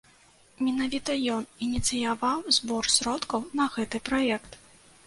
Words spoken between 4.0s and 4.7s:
праект.